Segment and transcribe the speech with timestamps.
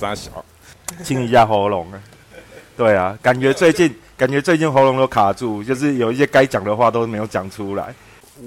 [0.00, 0.44] 傻小，
[1.04, 2.02] 清一下喉咙啊。
[2.76, 7.94] 对啊，感觉最近感觉最近喉咙都卡住，就是有一些该讲的话都没有讲出来。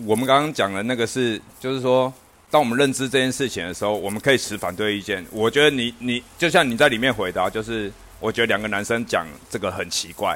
[0.06, 2.12] 我们刚刚讲的那个是，就是说，
[2.50, 5.24] 当我们认知这件事情的时候，我们可以持反对意见。
[5.30, 10.36] 我觉得你你就像你在里面回答，就是我觉得两个男生讲这个很奇怪，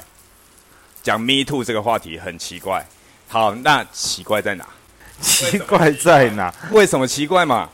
[1.01, 2.85] 讲 Me Too 这个话题很奇怪。
[3.27, 4.65] 好，那奇怪在哪？
[5.19, 6.53] 奇怪在哪？
[6.71, 7.67] 为什么奇怪嘛？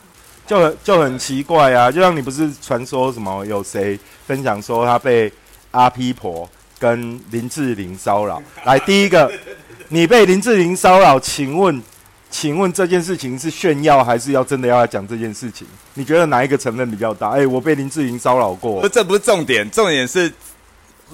[0.45, 1.91] 就很就很奇怪啊！
[1.91, 3.97] 就像你不是传说什么有谁
[4.27, 5.31] 分享说他被
[5.71, 6.47] 阿 P 婆
[6.77, 8.41] 跟林志玲骚扰？
[8.65, 9.31] 来，第一个，
[9.89, 11.81] 你被林志玲骚扰，请问，
[12.29, 15.65] 请问这件事情是炫耀还是要真的要来讲这件事情？
[15.93, 17.29] 你觉得哪一个成分比较大？
[17.29, 20.31] 哎，我被林志玲骚扰过，这不是重点，重点是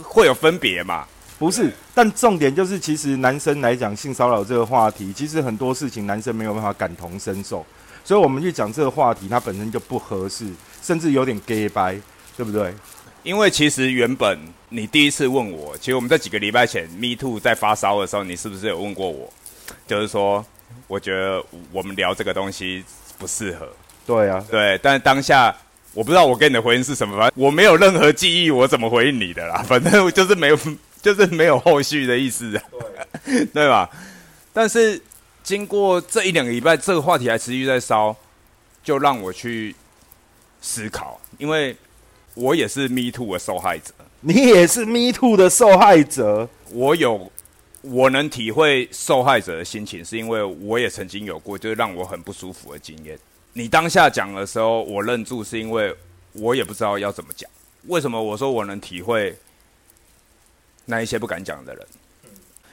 [0.02, 1.05] 会有分别嘛？
[1.38, 7.66] 不是，但重点就是，其实男生来讲性骚扰这个话题，其实很多事情男生没有办法感同身受，
[8.03, 10.45] 所以我们去讲这个话题，它本身就不合适，
[10.81, 11.95] 甚至有点 gay 白，
[12.36, 12.73] 对不对？
[13.23, 19.31] 因为其实原本你第一次问我，其实我们在几个礼拜前 Me Too 在发烧的时候，你是不是有问过我？
[19.86, 20.45] 就是说，
[20.88, 22.83] 我觉得我们聊这个东西
[23.17, 23.67] 不适合。
[24.05, 25.55] 对啊，对，但是当下
[25.94, 29.61] 我不知道我给你的回应是什么，反正我没有任何记忆，我怎么回应你的啦？
[29.67, 30.58] 反正就是没有。
[31.02, 32.52] 就是没有后续的意思，
[33.23, 33.89] 对 对吧？
[34.52, 35.02] 但是
[35.44, 38.16] 经过这一两个礼拜，这个话题还持续在烧，
[38.84, 39.76] 就让我去
[40.62, 41.76] 思考，因为
[42.36, 47.32] 我也是 Me Too 的受害者，你也是 Me Too 的受害者，我有
[47.82, 53.17] 我能体会受害者的心情，是因为我也曾经有过就是让我很不舒服的经验。
[53.54, 55.95] 你当下讲的时候，我愣住，是因为
[56.34, 57.50] 我也不知道要怎么讲。
[57.88, 59.36] 为什么我说我能体会？
[60.86, 61.88] 那一些不敢讲的人，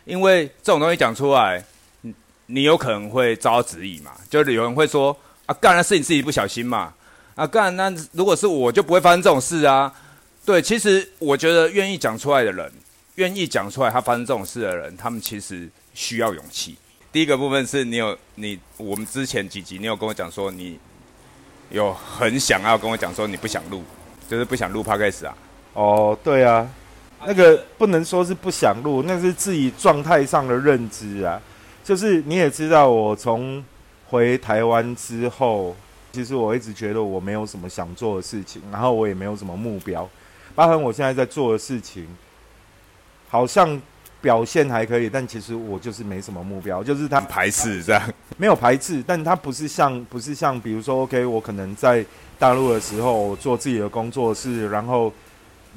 [0.06, 1.62] 因为这种东西讲出来，
[2.46, 4.12] 你有可能会遭到质疑嘛？
[4.30, 6.92] 就是有人会说：“啊，干那是你自己不小心嘛？”
[7.34, 9.92] 啊，干那如果是我就不会发生这种事啊。
[10.44, 12.72] 对，其实我觉得愿意讲出来的人，
[13.16, 16.76] 愿意讲出来他发生这种事的人，他们其实需要勇气。
[17.12, 20.78] 第一个部分是你有你，我们之前几集你有跟我讲说，你
[21.70, 23.82] 有很想要跟我讲说你不想录，
[24.28, 25.36] 就是不想录 p 开始啊。
[25.72, 26.66] 哦，对啊。
[27.26, 31.40] 那个不能说是不想录，那是自己状态上的认知啊。
[31.86, 33.64] 就是你也知道，我从
[34.08, 35.76] 回台湾之后，
[36.10, 40.08] 其实我一直觉得我没有什么想做的事情，然后我也没有什么目标。
[40.56, 42.04] 包含我现在在做的事情，
[43.28, 43.80] 好像
[44.20, 46.82] 表现还可以，但其实我就是没什么目标。
[46.82, 48.02] 就是他排斥这样，
[48.36, 52.04] 没有排斥，但他不是像不是像，比如说，OK，我可能在
[52.36, 55.12] 大陆的时候做自己的工作室，然后。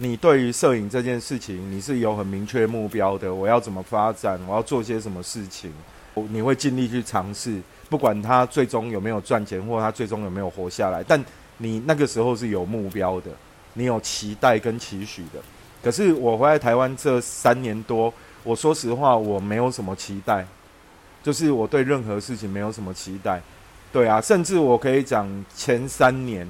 [0.01, 3.35] 你对于摄影这件事情，你是有很明确目标的。
[3.35, 4.39] 我要怎么发展？
[4.47, 5.73] 我要做些什么事情？
[6.29, 11.03] 你会尽力去尝试，不管他最终有没有赚钱，或他最终有没有活下来。
[11.03, 11.23] 但
[11.57, 13.31] 你那个时候是有目标的，
[13.73, 15.39] 你有期待跟期许的。
[15.81, 18.13] 可是我回来台湾这三年多，
[18.43, 20.45] 我说实话，我没有什么期待，
[21.23, 23.41] 就是我对任何事情没有什么期待。
[23.91, 26.47] 对啊，甚至我可以讲前三年。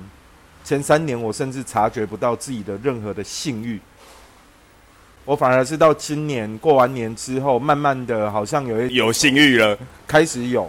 [0.62, 3.80] 前三年，我甚至察觉不到自己的任何的性欲，
[5.30, 10.68] 我反而是到今年过完年之后，慢慢的好像有一有性欲了，开始有。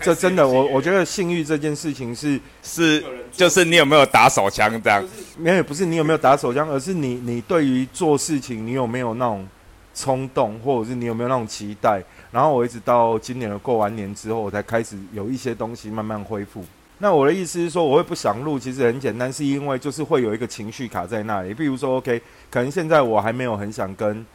[0.00, 5.04] 这真的，我我觉得性欲这件事情是是，就是你有没有打手枪这样？
[5.36, 9.46] 没有，不是你有没有打手枪，而是你你对于做事情，你有没有那种
[9.94, 12.02] 冲动，或者是你有没有那种期待？
[12.32, 16.64] 然后我一直到今年的过完年之后，我才开始有一些东西慢慢恢复。
[17.00, 21.54] 那我的意思是说，我会不想录，其实很简单，是因为就是会有一个情绪卡在那里。
[21.54, 22.20] 比如说，OK，
[22.50, 24.26] 可能现在我还没有很想跟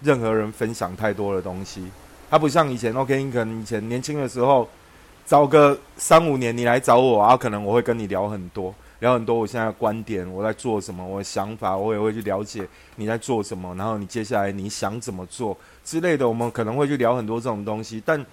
[0.00, 1.84] 任何人分享太多的东西。
[2.30, 4.66] 它不像以前，OK，你可能以前年轻的时候，
[5.26, 12.66] 找个三五年你来找我啊，可能我会跟你聊很多，聊很多我现在的观点，我在做什么，我的想法，我也会去了解
[12.96, 15.54] 你在做什么，然后你接下来你想怎么做
[15.84, 18.24] 之类的，我们可能会去聊很多这种东西，但。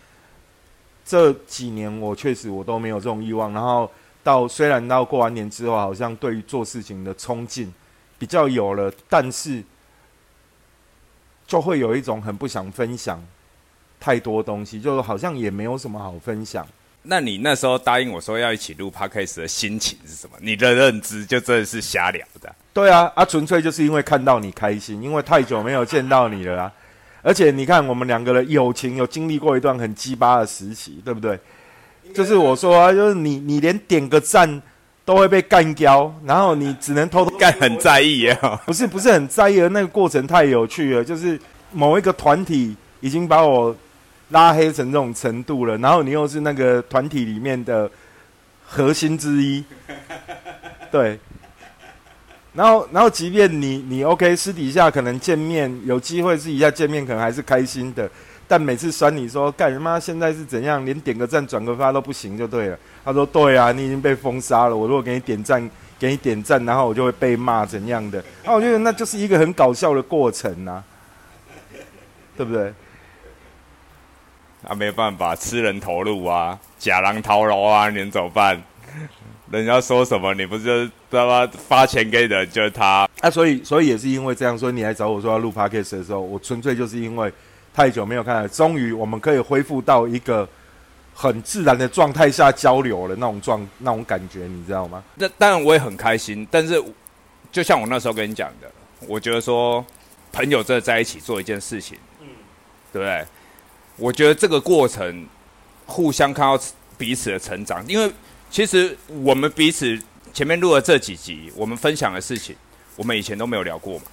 [1.09, 3.89] 这几年我确实我都没有这种欲望，然后
[4.23, 7.73] 到虽然到过完年之后，好像对于做事情的冲劲
[8.19, 9.63] 比较有了，但是
[11.47, 13.19] 就会有一种很不想分享
[13.99, 16.67] 太多东西，就好像也没有什么好分享。
[17.01, 20.37] 那你那时候答应我说要一起录 podcast 的心情是什么？
[20.39, 22.53] 你的认知就真的是瞎聊的？
[22.71, 26.73] 对啊，啊，纯粹就是因为看到你开心，因为太久没有见到你了啊。
[27.21, 31.37] 而且你看，我们两个人友情有经历过一段很鸡巴的时期，对不对？
[32.13, 34.61] 就是我说啊，就是你，你连点个赞
[35.03, 38.39] 都会被干掉，然后你只能偷偷干，很在意耶。
[38.65, 41.03] 不是，不是很在意，那个过程太有趣了。
[41.03, 41.39] 就是
[41.71, 43.75] 某一个团体已经把我
[44.29, 47.89] 拉黑成这种程度了，然后你又是那个团体里面的
[48.65, 49.63] 核心之一。
[50.89, 51.19] 对。
[52.53, 58.09] 然后，然后，即便你你 OK，私底下可能见面有机会私底下见面，可能还是开心的。
[58.47, 59.99] 但每次酸你说干什么？
[59.99, 60.83] 现在是怎样？
[60.83, 62.79] 连点个赞、转个发都不行，就对了。
[63.05, 64.75] 他说：“对啊，你已经被封杀了。
[64.75, 65.69] 我如果给你点赞，
[65.99, 68.23] 给你点赞，然后我就会被骂怎样的？
[68.43, 70.83] 那我觉得那就是一个很搞笑的过程呐，
[72.35, 72.73] 对不对？
[74.67, 78.59] 啊，没办法，吃人头路啊，假狼逃楼啊，你怎么办？
[79.51, 81.47] 人家说什么，你不是他妈？
[81.47, 83.09] 发钱给人就是他。
[83.21, 87.33] 啊，所以，所以也是因为这样，所以你来找我说要录 podcast 的时候，我纯粹就是因为
[87.73, 90.47] 太久没有看了，终于我们可以恢复到一个
[91.15, 95.03] 很自然的状态下交流了那种状那种感觉，你知道吗？
[95.15, 96.81] 那当然我也很开心，但是
[97.51, 98.71] 就像我那时候跟你讲的，
[99.07, 99.83] 我觉得说
[100.31, 102.27] 朋友真的在一起做一件事情，嗯，
[102.93, 103.25] 对不对？
[103.97, 105.25] 我觉得这个过程
[105.87, 106.63] 互相看到
[106.99, 108.11] 彼此的成长，因为。
[108.49, 109.97] 其实我们彼此
[110.33, 112.55] 前面录了这几集，我们分享的事情，
[112.95, 114.05] 我们以前都没有聊过嘛。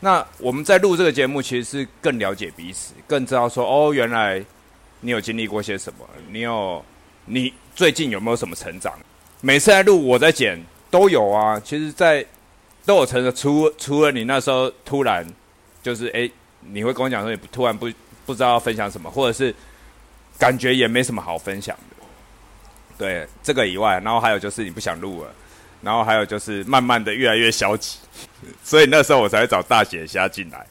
[0.00, 4.44] 那我们在录这个节目，其实是更了解彼此，更知道说哦，原来
[5.00, 6.84] 你有经历过些什么，你有
[7.26, 8.92] 你最近有没有什么成长？
[9.40, 11.60] 每次来录，我在剪都有啊。
[11.60, 12.24] 其实，在
[12.84, 15.26] 都有成长，除除了你那时候突然
[15.82, 16.30] 就是哎，
[16.60, 17.88] 你会跟我讲说你突然不
[18.26, 19.54] 不知道要分享什么，或者是
[20.38, 21.76] 感觉也没什么好分享。
[23.02, 25.30] 对这个以外，然后还有就是你不想录了，
[25.80, 27.98] 然后还有就是慢慢的越来越消极，
[28.62, 30.64] 所以那时候我才会找大姐虾进来。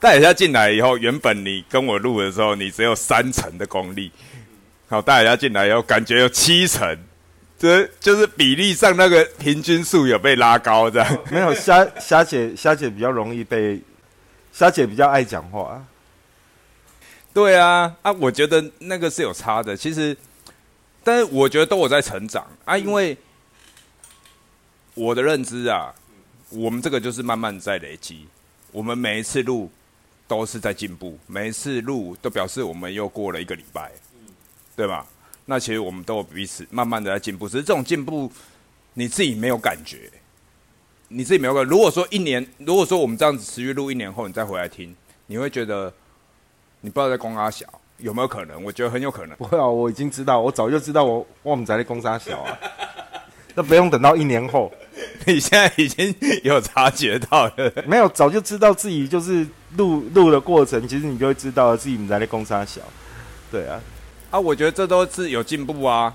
[0.00, 4.10] 大姐虾进来以后，原本你跟我录的时候，你只有三成的功力，
[4.88, 6.96] 好，大姐虾进来以后，感觉有七成，
[7.58, 11.18] 这就是比例上那个平均数有被拉高，这样。
[11.30, 13.78] 没有虾虾姐虾姐比较容易被
[14.54, 15.84] 虾姐比较爱讲话。
[17.34, 20.16] 对啊，啊，我觉得那个是有差的，其实。
[21.08, 23.16] 但是我觉得都有在成长啊，因为
[24.92, 25.90] 我的认知啊，
[26.50, 28.28] 我们这个就是慢慢在累积。
[28.72, 29.70] 我们每一次录
[30.26, 33.90] 都是在进步，每一次录都表示我们又过了一个礼拜，
[34.76, 35.06] 对吧？
[35.46, 38.30] 那其实我们都有彼此慢慢的在进步，只是这种进步
[38.92, 40.10] 你自己没有感觉，
[41.08, 41.64] 你自己没有感。
[41.64, 44.94] 如果说一年，如果说我们这样子持续录一年后，你再回来听，
[45.26, 45.90] 你会觉得
[46.82, 47.77] 你不知道在公阿小。
[47.98, 48.62] 有没有可能？
[48.62, 49.36] 我觉得很有可能。
[49.36, 52.58] 不会啊，我已经知道，我早就知道，我我们在那攻杀小啊，
[53.54, 54.72] 那不用等到一年后，
[55.26, 56.14] 你现在已经
[56.44, 57.72] 有察觉到了。
[57.86, 59.46] 没有，早就知道自己就是
[59.76, 62.80] 录录的过程，其实你就会知道自己在那攻杀小。
[63.50, 63.80] 对啊，
[64.30, 66.14] 啊，我觉得这都是有进步啊，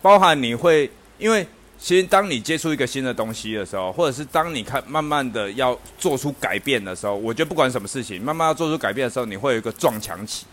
[0.00, 0.88] 包含你会，
[1.18, 1.44] 因为
[1.78, 10.46] 其实当你接触一个新的东西的时候，或者是当你看慢慢的要做出改变的时候，我觉得不管什么事情，慢慢要做出改变的时候，你会有一个撞墙期。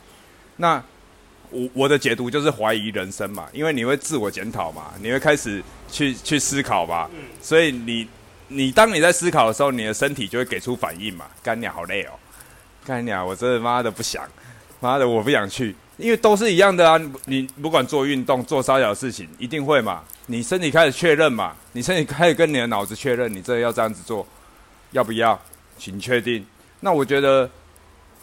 [0.58, 0.84] 那
[1.50, 7.10] 我我的解读就是怀疑人生嘛，因为你会自我检讨嘛，你会开始去去思考嘛，
[7.42, 8.08] 所以你
[8.48, 11.26] 你当你在思考的时候，你的身体就会给出反应嘛。
[11.44, 12.12] 干鸟好累哦，
[12.86, 14.26] 干鸟我真的妈的不想，
[14.80, 16.98] 妈的我不想去，因为都是一样的啊。
[17.26, 20.04] 你不管做运动做稍小事情，一定会嘛。
[20.28, 24.26] 你身体开始确认嘛，你身体开始跟你的脑子确认，你这要这样子做，
[24.92, 25.38] 要不要？
[25.78, 26.46] 请确定。
[26.80, 27.50] 那我觉得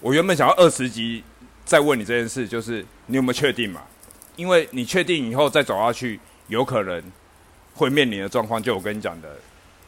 [0.00, 1.22] 我原本想要二十级。
[1.68, 3.82] 再问你这件事，就是你有没有确定嘛？
[4.36, 7.02] 因为你确定以后再走下去，有可能
[7.74, 9.28] 会面临的状况，就我跟你讲的，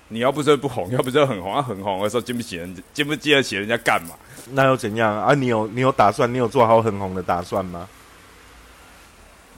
[0.09, 4.15] 你要不是不红，要不是很红，啊很红的时候经不起人，经不经得起人家干嘛？
[4.51, 5.33] 那又怎样啊？
[5.33, 7.89] 你有你有打算，你有做好很红的打算吗？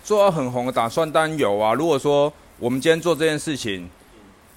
[0.04, 1.74] 做好很红的打算当然有啊。
[1.74, 3.90] 如果说我们今天做这件事情，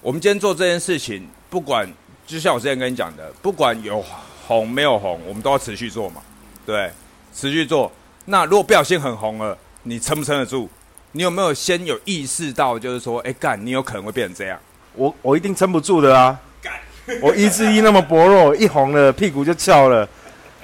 [0.00, 1.92] 我们今天做这件事情，不管
[2.28, 4.04] 就像我之前跟你讲的，不管有
[4.46, 6.22] 红没有红，我们都要持续做嘛，
[6.64, 6.92] 对。
[7.38, 7.92] 持续做，
[8.24, 10.70] 那如果不小心很红了，你撑不撑得住？
[11.12, 14.58] 你有没有先有意识到，就是说，哎干，你有可能会变成这样？
[14.94, 16.40] 我我一定撑不住的啊！
[16.62, 16.72] 干，
[17.20, 20.08] 我意志力那么薄弱， 一红了屁股就翘了，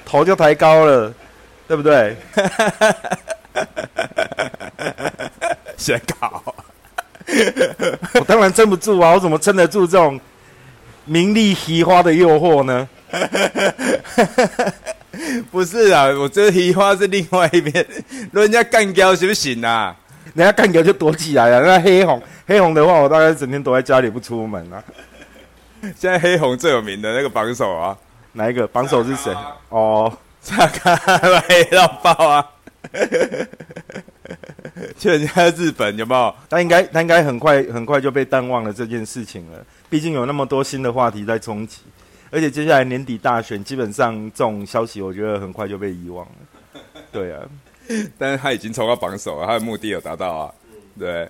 [0.03, 1.13] 头就抬高了，
[1.67, 2.17] 对不对？
[5.77, 6.43] 先搞，
[8.15, 9.11] 我当然撑不住啊！
[9.11, 10.19] 我怎么撑得住这种
[11.05, 12.89] 名利奇花的诱惑呢？
[15.51, 17.85] 不是啊，我这提花是另外一边，
[18.31, 19.95] 人家干掉行不行啊？
[20.33, 21.61] 人家干掉就躲起来了。
[21.61, 24.83] 那黑红黑红的话，我大概整天躲在家里不出门啊。
[25.81, 27.95] 现在黑红最有名的那个榜首啊，
[28.31, 29.35] 哪一个榜首是谁？
[29.69, 30.97] 哦，查看
[31.47, 32.49] 黑到爆啊！
[34.97, 36.35] 去人家日本有没有？
[36.49, 39.59] 他应该他应该很快很快就被淡忘了这件事情了。
[39.89, 41.79] 毕竟有那么多新的话题在冲击。
[42.33, 46.81] 而且接下来年底大选，基本上这种消息，我觉得很快就被遗忘了。
[47.11, 47.47] 对啊，
[48.17, 50.53] 但是他已经冲到榜首了，他的目的有达到啊。
[50.97, 51.29] 对，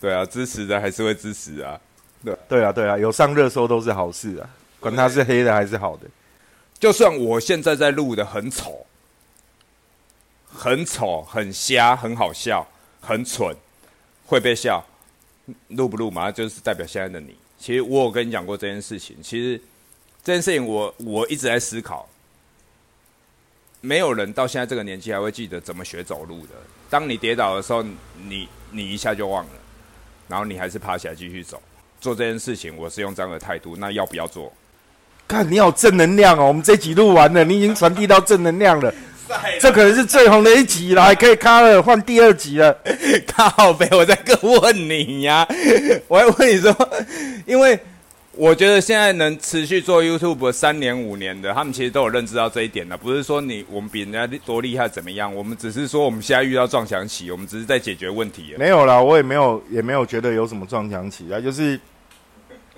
[0.00, 1.80] 对啊，支持的还是会支持啊。
[2.24, 6.06] 对对啊，对啊，有上热搜都是好事啊，管他是黑的还是好的。
[6.78, 8.86] 就算我现在在录的很丑，
[10.46, 12.64] 很丑、很瞎、很好笑、
[13.00, 13.52] 很蠢，
[14.26, 14.84] 会被笑，
[15.70, 16.30] 录不录嘛？
[16.30, 17.34] 就是代表现在的你。
[17.58, 19.16] 其实我有跟你讲过这件事情。
[19.20, 19.60] 其实
[20.28, 22.06] 这件事情，我我一直在思考。
[23.80, 26.48] 没有人到现在这个年纪还会记得怎么学走路的。
[26.90, 27.82] 当你跌倒的时候，
[28.28, 29.50] 你你一下就忘了，
[30.28, 31.62] 然后你还是爬起来继续走。
[31.98, 33.74] 做这件事情，我是用这样的态度。
[33.74, 34.52] 那要不要做？
[35.26, 36.48] 看你好正能量哦！
[36.48, 38.92] 我们这集录完了，你已经传递到正能量了。
[39.58, 42.78] 这可能是最红的一集了，还可以卡了换第二集了。
[43.26, 45.48] 靠呗，我在个问你呀，
[46.06, 46.76] 我还问你说，
[47.46, 47.80] 因为
[48.38, 52.96] 我觉得现在能持续做 YouTube 三年五年的，他们其实都有认知到这一点的。
[52.96, 58.54] 不是说你我们比人家多厉害怎么样，我们只是说我们现在遇到撞墙期，我们只是在解决问题。
[58.56, 61.80] 没有啦，我也没有也没有觉得有什么撞墙期啊，就是，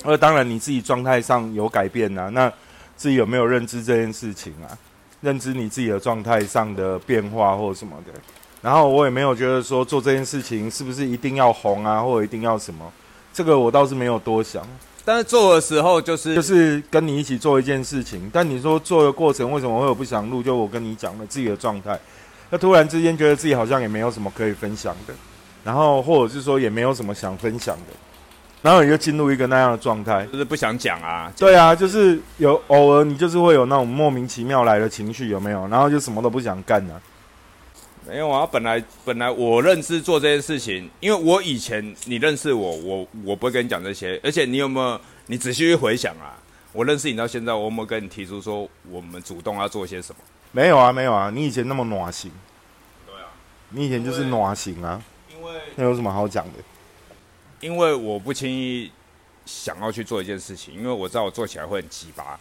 [0.02, 2.50] 呃，当然你自己状态上有改变啊，那
[2.96, 4.72] 自己有没有认知这件事情啊？
[5.20, 8.18] 认知你自己的状态上的变化或什么的，
[8.62, 12.90] 然后我也没有觉得说做这件事情是不是一定要红啊，或者一定要什么，
[13.30, 14.66] 这个我倒是没有多想。
[15.10, 20.40] 但是做的时候就是就是跟你一起做一件事情，但你说做的过程为什么会有不想录？
[20.40, 21.98] 就我跟你讲了自己的状态，
[22.48, 25.14] 那突然之间觉得自己好像也没有什么可以分享的，
[25.64, 27.92] 然后或者是说也没有什么想分享的。
[28.62, 31.32] 然后你就进入一个那样的状态，就是不想讲啊。
[31.36, 35.66] 对啊，就是有偶尔你就是会有那种莫名其妙来的情绪，有没有？
[35.66, 36.80] 然后就什么都不想干
[38.10, 38.14] 呢？
[38.14, 44.20] 没有啊，本来本来我认知做这件事情，因为我以前你认识我，我我不会跟你讲这些。
[44.22, 45.00] 而且你有没有？
[45.26, 46.36] 你仔细去回想啊，
[46.72, 50.18] 我认识你到现在，我有没有跟你提出说我们主动要做些什么？
[50.50, 51.30] 没有啊，没有啊。
[51.32, 52.32] 你以前那么暖心，
[53.06, 53.30] 对啊，
[53.68, 55.00] 你以前就是暖心啊。
[55.32, 56.52] 因为那有什么好讲的？
[57.60, 58.90] 因为我不轻易
[59.46, 62.40] 想要去做一件事情，因为我知道我做起来会很鸡巴。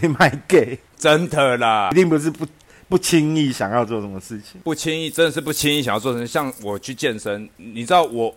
[0.00, 2.46] 你卖 gay，真的啦，一定不是不
[2.92, 6.26] 不轻易想要做什么事情，不轻易真的是不轻易想要做成。
[6.26, 8.36] 像我去健身，你知道我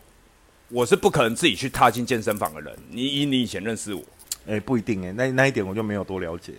[0.70, 2.74] 我是不可能自己去踏进健身房的人。
[2.90, 4.02] 你以你以前认识我，
[4.48, 6.54] 哎，不一定哎，那那一点我就没有多了解。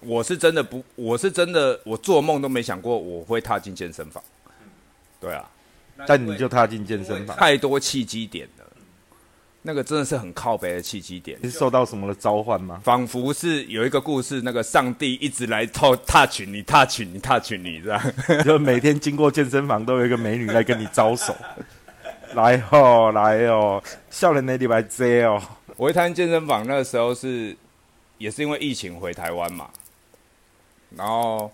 [0.00, 4.24] 我是真的不，我是真的，我做梦都没想过我会踏进健身房。
[5.20, 5.46] 对啊，
[6.06, 8.63] 但你就踏进健身房，太多契机点了。
[9.66, 12.78] 那个真的是很靠北的契机点，是受到什么的召唤吗？
[12.84, 18.12] 仿佛是有一个故事，那个上帝一直来透 touch 你，touch 你，touch 你，这样
[18.44, 21.34] 就每天经过健身房都有一个美女来跟你招手，
[22.36, 25.42] 来哦，来哦，笑脸那里白遮哦。
[25.78, 27.56] 我一谈健身房那个时候是，
[28.18, 29.70] 也是因为疫情回台湾嘛，
[30.94, 31.50] 然后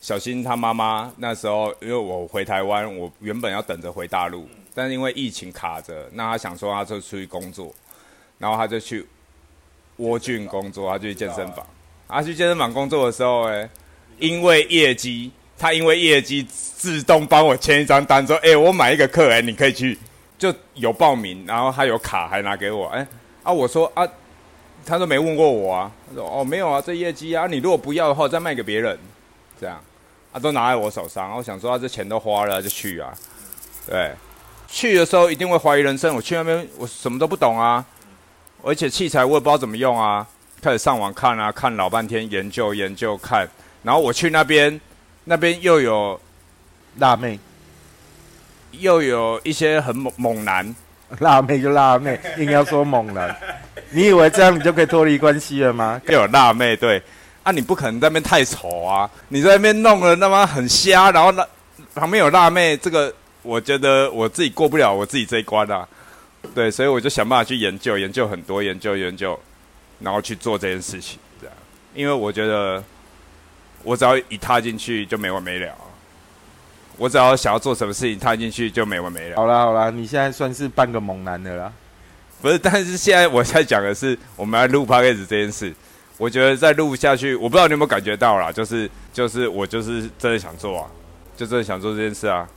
[0.00, 4.48] 小新他妈妈那时候因为我回台湾，我原本要等着回大陆。
[4.74, 7.72] 但是因为疫情卡着，那他想说他就出去工作，
[8.38, 9.06] 然后他就去
[9.98, 11.64] 蜗郡工作，他就去健身房。
[12.08, 13.68] 他去健身房工作的时候，哎，
[14.18, 19.98] 因为业绩，他因为业绩自动帮我签一张单，说：“哎，我买一个客人，你可以去，
[20.36, 23.06] 就有报名，然后他有卡还拿给我。”哎，
[23.42, 24.06] 啊，我说啊，
[24.84, 28.98] 他都没问过我啊，他说：“哦，没有啊，这业绩啊，你如果不要的话，再卖给别人。”
[29.60, 29.80] 这样，
[30.32, 33.14] 啊，都拿在我手上，我想说，啊，这钱都花了，就去啊，
[33.88, 34.10] 对。
[34.74, 36.12] 去的时候一定会怀疑人生。
[36.16, 37.84] 我去那边，我什么都不懂啊，
[38.60, 40.26] 而且器材我也不知道怎么用啊。
[40.60, 43.48] 开始上网看啊，看老半天，研究研究看。
[43.84, 44.80] 然后我去那边，
[45.22, 46.20] 那边又有
[46.98, 47.38] 辣妹，
[48.72, 50.74] 又有一些很猛猛男。
[51.20, 53.32] 辣妹就辣妹，硬要说猛男，
[53.90, 56.00] 你以为这样你就可以脱离关系了吗？
[56.08, 57.00] 又有辣妹，对
[57.44, 59.08] 啊，你不可能在那边太丑啊。
[59.28, 61.46] 你在那边弄了那么很瞎，然后那
[61.94, 63.14] 旁边有辣妹，这个。
[63.44, 65.86] 我觉得我自己过不了我自己这一关啊，
[66.54, 69.38] 对，所以我就想办法去研究，研究很多，研究研究，
[70.00, 71.54] 然后去做这件事情，这样，
[71.94, 72.82] 因为我觉得
[73.82, 75.72] 我只要一踏进去就没完没了，
[76.96, 79.36] 我只要想要做什么事情踏进去就没完没了。
[79.36, 81.72] 好啦好啦，你现在算是半个猛男的啦，
[82.40, 82.58] 不是？
[82.58, 85.74] 但是现在我在讲的是我们要录 p o d c a s 这件事，
[86.16, 90.86] 我觉得再录下去，我不知道你有没有感觉到啦，就是就是我就是真的想做啊，
[91.36, 92.48] 就真的想做这件事啊。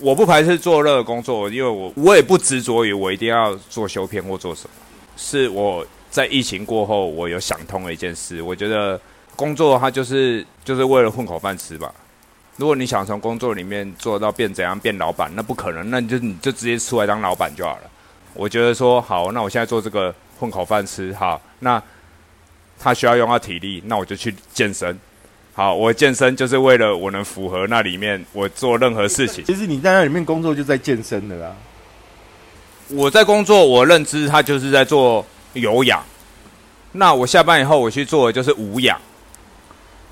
[0.00, 4.70] 我不排斥做任何工作，因为我我也不执着于我一定要做修片或做什么。
[5.16, 8.42] 是我在疫情过后，我有想通了一件事。
[8.42, 9.00] 我觉得
[9.34, 11.92] 工作它就是就是为了混口饭吃吧。
[12.56, 17.82] 如果你想从工作里面做到变怎样变老板，那不可能，那你就你就直接出来当老板就好了。
[18.34, 21.82] 我觉得说好，那我现在做这个混口饭吃，好，那
[22.78, 24.98] 他需要用到体力，那我就去健身。
[25.56, 29.42] 好，我健身就是为了我能符合那里面我做任何事情。
[29.46, 31.56] 其实你在那里面工作就在健身的啦。
[32.88, 36.04] 我在工作，我认知他就是在做有氧。
[36.92, 39.00] 那我下班以后，我去做的就是无氧，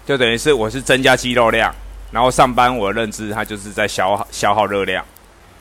[0.07, 1.71] 就等于是我是增加肌肉量，
[2.11, 5.05] 然后上班我认知它就是在消耗消耗热量。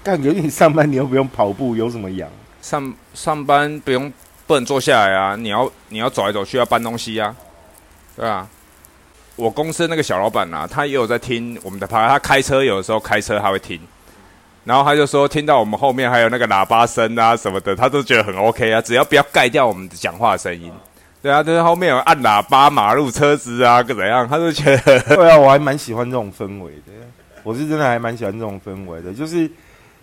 [0.02, 2.30] 感觉你上班你又不用跑步，有什么氧？
[2.62, 4.10] 上上班不用
[4.48, 7.36] 不能坐下来啊，你要你要走来走去，要搬东西啊，
[8.16, 8.48] 对啊。
[9.36, 13.80] 我公司那个小老板啊，他也有在听我们的趴，他开车有的时候开车他会听，
[14.64, 20.72] 然后他就说听到我们后面还有那个喇叭声啊什么的，他都觉得很 OK 啊， 只要不要盖掉我们的讲话声音。
[21.22, 25.00] 对啊，就是后面有按喇叭、马路、车子啊，怎样，他就觉得。
[25.16, 26.92] 对啊，我还蛮喜欢这种氛围的。
[27.44, 29.50] 我是真的还蛮喜欢这种氛围的，就是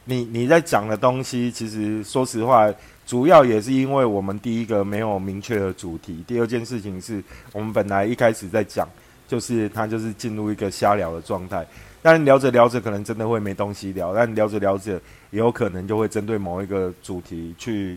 [0.07, 2.69] 你你在讲的东西，其实说实话，
[3.07, 7.23] 主要也是因为我们第一个没有明确的主题，第二件事情是
[7.53, 8.89] 我们本来一开始在讲。
[9.31, 11.65] 就是他就是进入一个瞎聊的状态，
[12.03, 14.95] 但聊着聊着可能真的会没东西聊，但聊着聊着
[15.31, 17.97] 也有可能就会针对某一个主题去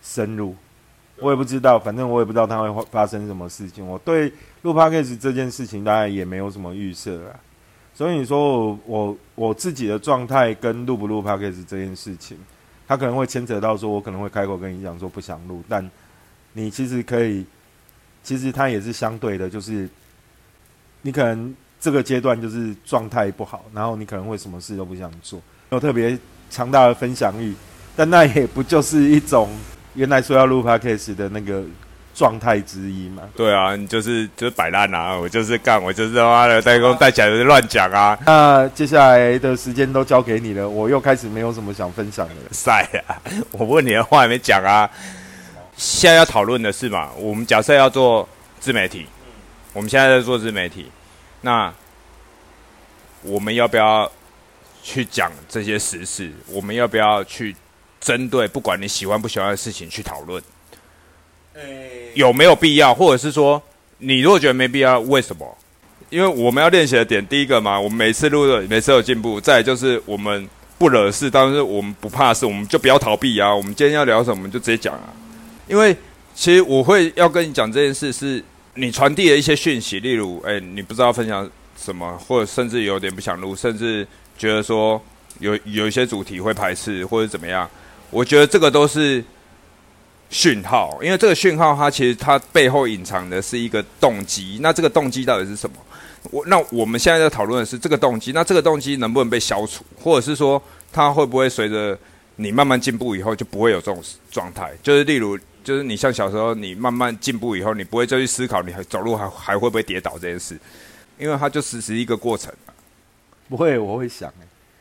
[0.00, 0.54] 深入。
[1.18, 3.84] 我也不知道，反正我也不知道他会发生什么事情。
[3.84, 4.32] 我对
[4.62, 7.34] 录 podcast 这件事情当然也没有什么预设啊，
[7.92, 12.38] 所以你说我我自己的状态跟录不录 podcast 这件事情，
[12.86, 15.90] 他可能会牵扯到说我可能会开口跟你讲说不想录，但
[16.52, 17.44] 你其实可以，
[18.22, 19.88] 其实他也是相对的，就是。
[21.02, 25.40] 你可能这个阶段就是状态不好，然后你可能会什么事都不想做，
[25.70, 26.18] 有特别
[26.50, 27.54] 强大的分享欲，
[27.94, 29.48] 但那也不就是一种
[29.94, 31.62] 原来说要录 podcast 的那个
[32.14, 33.22] 状态之一嘛？
[33.36, 38.18] 对啊，你就是就是摆烂啊，我就是干，我就是他妈的带工带起来就乱讲啊。
[38.26, 42.40] 那接下来的时间都交给你了，我又开始没有什么想分享的了。
[42.50, 43.14] 晒啊！
[43.52, 44.90] 我问你的话还没讲啊。
[45.76, 47.10] 现在要讨论的是嘛？
[47.16, 49.06] 我们假设要做自媒体。
[49.78, 50.86] 我们现在在做自媒体，
[51.40, 51.72] 那
[53.22, 54.10] 我们要不要
[54.82, 56.32] 去讲这些实事？
[56.48, 57.54] 我们要不要去
[58.00, 60.42] 针对不管你喜欢不喜欢的事情去讨论？
[62.14, 62.92] 有没有必要？
[62.92, 63.62] 或者是说，
[63.98, 65.56] 你如果觉得没必要，为什么？
[66.10, 73.54] 因为我们要练习的点，第一个嘛，我们每次录的每次有进步；再就是我们不惹事，但是我们不怕事，我们就不要逃避啊。
[73.54, 75.14] 我们今天要聊什么，我们就直接讲啊。
[75.68, 75.96] 因为
[76.34, 78.42] 其实我会要跟你讲这件事是。
[78.80, 84.06] 你传递的一些讯息，例如，哎，你不知道分享什么，或者甚至有点不想录，甚至
[84.38, 85.02] 觉得说
[85.40, 87.68] 有有一些主题会排斥或者怎么样，
[88.10, 89.22] 我觉得这个都是
[90.30, 95.76] 讯号，因为这个讯号它其实它背后隐藏的是一个动机，那这个动机到底是什么？
[96.30, 100.62] 我那我们现在在讨论的是这个动机，那这个动机能不能被消除，或者是说
[100.92, 101.98] 它会不会随着
[102.36, 104.70] 你慢慢进步以后就不会有这种状态？
[104.84, 105.36] 就是例如。
[105.68, 110.58] 就是你像小时候，你慢慢进步以后，你不会再去思考你还走路还还会不会跌倒这件事，
[111.18, 112.50] 因为它就只是一个过程。
[113.50, 114.32] 不会，我会想，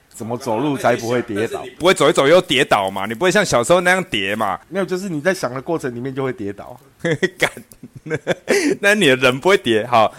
[0.08, 1.62] 怎么走路才不会跌倒？
[1.78, 3.06] 不会走一走又跌倒嘛？
[3.06, 4.58] 你不会像小时候那样跌嘛？
[4.69, 6.80] 没有，就是你在想的过程里面就会跌倒。
[7.38, 7.52] 干，
[8.80, 9.86] 那你的人不会跌。
[9.86, 10.15] 好，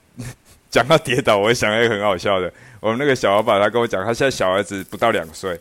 [0.70, 2.50] 讲到跌倒，我想一个很好笑的。
[2.80, 5.60] 我们那个小老板他跟我讲，他现在小儿子不到两岁，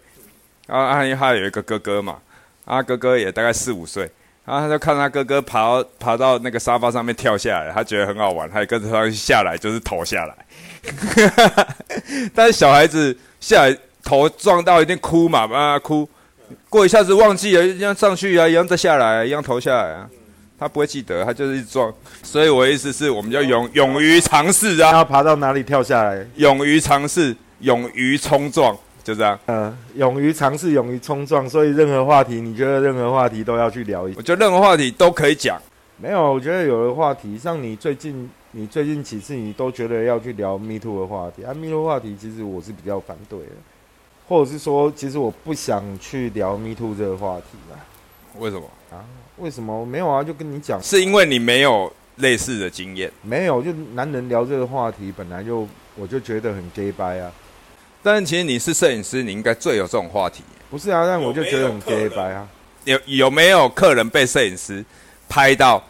[0.66, 2.20] 然后因为他有一个哥哥嘛，
[2.66, 4.10] 他哥哥也大概四五岁。
[4.50, 10.36] 然后他就看他哥哥爬爬到那个沙发上面跳下来，他觉得很好玩，他也跟着他下来，就是头下来。
[12.34, 16.10] 但是小孩子下来头撞到一定哭嘛，啊哭，
[16.68, 20.10] 过一下子忘记了，一样上去啊，一样再下来，一样头下来啊，
[20.58, 21.94] 他不会记得，他就是一直撞。
[22.24, 28.76] 所以我的意思是，我们要勇勇于尝试啊，他爬到哪里跳下来，勇于尝试，勇于冲撞。
[29.04, 34.14] 就这样，嗯，勇于尝试，勇于冲撞，所以任何话题，你觉得任何话题都要去聊一？
[34.16, 35.60] 我觉得任何话题都可以讲。
[35.98, 43.52] 没有，我觉得有的话题，像你最近，你最近几次你都觉得要去聊 Me Too 的话题啊，Me Too 话题其实我是比较反对的，
[44.28, 47.78] 或者是说，其实我不想去聊 Me Too 这个话题啦。
[48.38, 49.04] 为什么啊？
[49.38, 49.86] 为什么？
[49.86, 53.12] 没有啊，就跟你讲，是因为你没有类似的经验。
[53.22, 57.32] 没有，就男人聊这个话题，本来就我就觉得很 gay 掰啊。
[58.02, 60.42] 但其实你是摄影师，你应该最有这种话题。
[60.70, 62.48] 不是啊，但我就觉得很 gay 白啊。
[62.86, 64.84] 有有没有客人被摄影师
[65.28, 65.84] 拍到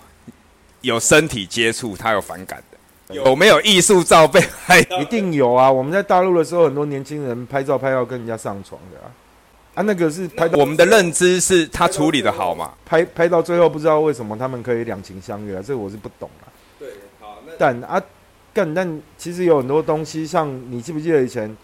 [0.81, 3.15] 有身体接触，他有反感的？
[3.15, 4.79] 有没有艺术照被拍？
[4.79, 5.71] 一定有啊！
[5.71, 9.11] 我们在大陆的时候，很多年轻人拍照拍到跟人家上床的啊。
[9.75, 10.47] 啊，那个是拍。
[10.49, 12.73] 我们的认知是他处理的好嘛？
[12.85, 16.49] 拍拍到最后不知道为什么他们可以两情相悦啊，这个我是不懂啊。
[16.79, 18.01] 对，好，那但啊，
[18.53, 21.55] 但但其实有很多东西，像你记不记得以前？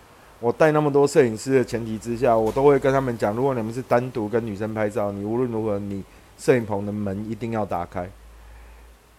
[0.45, 6.03] 我带那么多摄影师的前提之下，我都会跟他们讲：如果你们是单独跟女生拍照，你无论如何，你
[6.37, 8.07] 摄影棚的门一定要打开。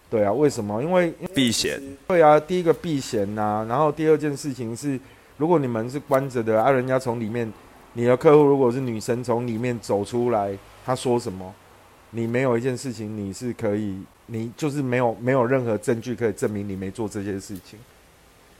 [0.09, 0.81] 对啊，为什么？
[0.81, 1.81] 因为避嫌。
[2.07, 4.97] 对啊，第一个避嫌呐，然后第二件事情是，
[5.35, 7.51] 如果你们是关着的，啊，人家从里面，
[7.91, 11.53] 你的客户如果是女生从里面走出来，她说什么，
[12.11, 17.77] 你没有一件事情你是可以，你就是没有没有任何证据可以证明你没做这些事情。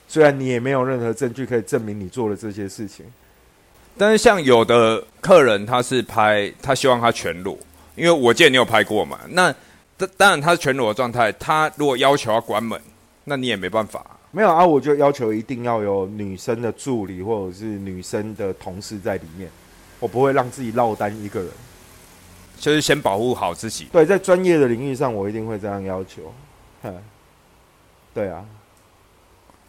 [0.08, 3.06] 虽然你也没有任何证据可以证明你做了这些事情，
[3.98, 7.58] 但是像有的客人他是拍，他希望他全裸，
[7.96, 9.20] 因为我记得你有拍过嘛。
[9.30, 9.54] 那
[9.98, 12.80] 当当然他是全裸的状态，他如果要求要关门，
[13.26, 14.06] 那你也没办法。
[14.32, 19.50] 没有啊，我就要求一定要有女生的助理或者是女生的同事在里面，
[20.00, 21.50] 我不会让自己落单一个人，
[22.60, 23.88] 就是先保护好自己。
[23.92, 26.34] 对，在专业的领域上，我一定会这样要求。
[28.14, 28.46] 对啊。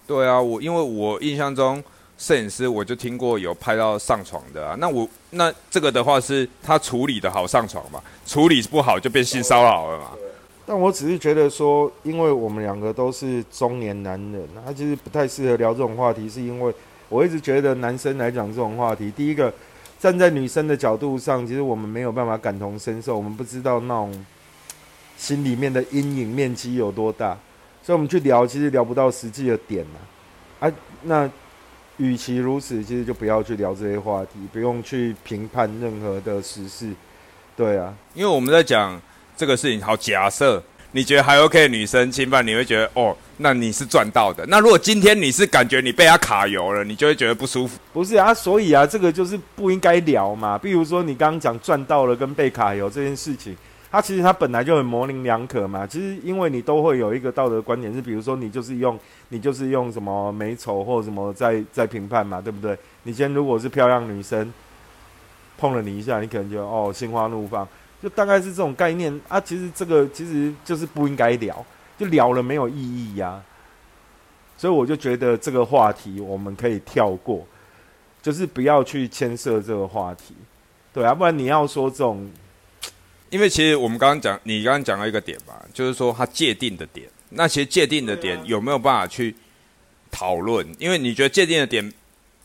[0.09, 1.85] 对啊，我因为我印象中
[2.17, 10.13] 摄影师我就听过有拍到上床的啊，那我那这个的话是他处理的好上床嘛，处理不好就变性骚扰了嘛。
[10.65, 16.75] 但我只是觉得说，因为我们两个都是中年男人，他其实不太适合聊这种话题，是因为
[17.11, 19.53] 我一直觉得男生来讲这种话题，第一个
[20.01, 24.25] 站在女生的角度上，其实我们没有办法感同身受，我们不知道那种
[25.19, 27.37] 心里面的阴影面积有多大。
[27.89, 29.99] 所以我们去聊，其实聊不到实际的点嘛。
[30.61, 30.71] 啊，
[31.05, 31.27] 那
[31.97, 36.91] 与其如此，其实就不要去聊这些话题，不用去评判任何的时事。
[37.57, 39.01] 对啊，因为我们在讲
[39.39, 39.81] 这个事情。
[39.81, 44.45] 好，假设你觉得还 OK 的女生侵犯，你会觉得哦，那你是赚到的。
[44.49, 47.79] 那如果今天你是感觉你被他卡油了，你就会觉得不舒服。
[47.95, 50.59] 不是啊，所以啊，这个就是不应该聊嘛。
[50.59, 53.57] 比如说你刚刚讲赚到了跟被卡油这件事情。
[53.91, 58.99] 他其实他本来就很模棱两可嘛，其实因为你都会有一个道德观点，是比如说你就是用
[59.31, 62.77] 你就是用什么美丑或什么在在评判嘛，对不对？
[63.05, 64.53] 你今天如果是漂亮女生
[65.57, 67.67] 碰了你一下，你可能就哦心花怒放，
[68.03, 69.41] 就大概是这种概念啊。
[69.41, 71.65] 其实这个其实就是不应该聊，
[71.97, 73.43] 就聊了没有意义呀。
[74.59, 77.43] 所以我就觉得这个话题我们可以跳过，
[78.21, 80.35] 就是不要去牵涉这个话题，
[80.93, 82.31] 对啊，不然你要说这种。
[83.31, 87.07] 因为其实我们刚刚讲，你刚刚讲到一个点吧，就是说他界定的点。
[87.31, 89.37] 那其实界定的点有没有办法去
[90.11, 90.67] 讨论？
[90.79, 91.93] 因为你觉得界定的点，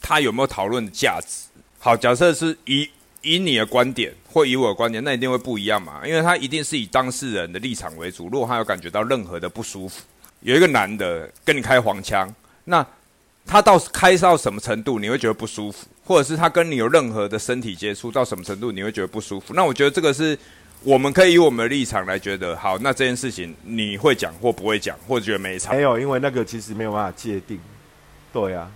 [0.02, 1.48] 它有没有讨论的价值？
[1.80, 2.90] 好，假设是以
[3.22, 6.06] 以你的观点或以我的观点，那一定会不一样嘛。
[6.06, 8.28] 因为他一定是以当事人的立场为主。
[8.28, 10.02] 如果他有感觉到任何的不舒服，
[10.42, 12.30] 有一个男的跟你开黄腔，
[12.66, 12.86] 那
[13.46, 15.88] 他到开到什么程度你会觉得不舒服？
[16.04, 19.54] 或者是他跟你有任何的身体接触到什么程度你会觉得不舒服？
[19.54, 20.38] 那我觉得这个是。
[20.86, 25.72] 我们可以以我们的立场来觉得，好，那这件事情你会讲或不会讲，或者觉得没差？
[25.72, 27.58] 没有，因为那个其实没有办法界定。
[28.34, 28.70] 对啊，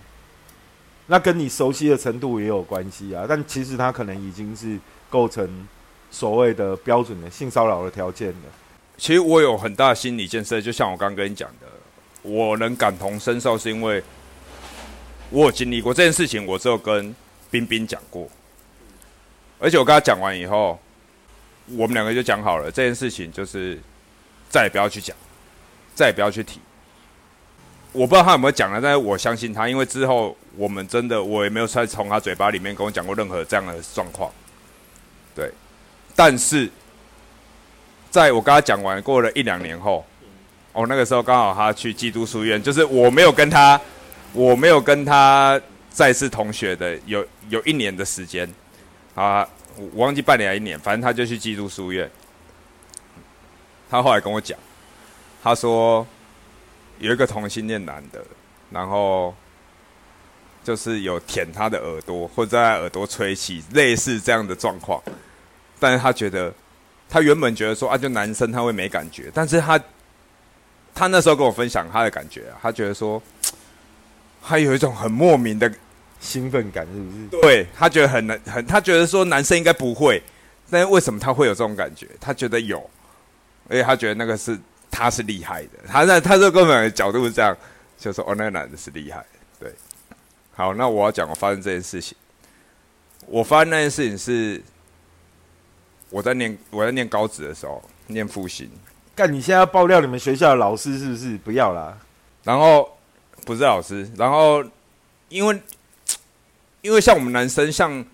[1.08, 3.26] 那跟你熟悉的程度也有关系啊。
[3.28, 5.68] 但其实他可能已经是构成
[6.10, 8.36] 所谓的标准的性骚扰的条件了。
[8.98, 11.68] 其实我有很大的心理建设，就像我刚刚跟你讲的，
[12.22, 14.02] 我能感同身受，是因为
[15.30, 16.46] 我有经历过这件事情。
[16.46, 17.14] 我只有跟
[17.52, 18.30] 冰冰讲过，
[19.60, 20.80] 而且我跟他讲完以后。
[21.76, 23.78] 我们两个就讲好了，这件事情就是
[24.50, 25.16] 再也不要去讲，
[25.94, 26.62] 再也不要去提。
[27.92, 34.32] 我不知道他有没有讲了，但是我相信他，因为之后我们真的我也没有再从他嘴巴里面跟我讲过任何这样的状况。
[35.36, 35.52] 对，
[36.16, 36.70] 但是
[38.10, 40.06] 在我跟他讲完过了一两年后，
[40.74, 43.80] 哦，那个时候刚好他去基督书院，就是我没有跟他，
[44.32, 48.48] 我没有跟他再次同学的有有一年的时间
[49.16, 49.48] 啊。
[49.78, 52.10] 我忘记半年还一年，反正他就去基督书院。
[53.90, 54.58] 他后来跟我讲，
[55.42, 56.06] 他说
[57.00, 58.24] 有一个同性恋男的，
[58.70, 59.34] 然后
[60.64, 65.02] 就是有舔他的耳朵，或者在耳朵吹气，类似这样的状况。
[65.80, 66.54] 但是他觉得，
[67.08, 69.80] 他原本觉得说啊，就男生他会没感觉，但是他
[70.94, 73.22] 他那时候跟我分享他的感觉啊，他觉得说，
[74.44, 75.72] 他有一种很莫名的。
[76.20, 77.42] 兴奋感是不是？
[77.42, 80.22] 对他觉得很难，很他觉得说男生应该不会，
[80.70, 82.08] 但是为什么他会有这种感觉？
[82.20, 82.78] 他觉得有，
[83.70, 84.58] 而且他觉得那个是
[84.90, 85.70] 他是厉害的。
[85.88, 87.56] 他在他这个根本角度是这样，
[87.98, 89.24] 就说哦，那个男的是厉害。
[89.60, 89.72] 对，
[90.54, 92.18] 好，那我要讲我发生这件事情。
[93.28, 94.62] 我发生那件事情是
[96.10, 98.70] 我在念我在念高职的时候念复兴。
[99.16, 101.38] 干，你现在要爆料你们学校的老师是不是？
[101.38, 101.98] 不要啦。
[102.44, 102.98] 然后
[103.46, 104.64] 不是老师，然后
[105.30, 105.62] 因为。
[106.82, 108.06] 因为像我们男生，像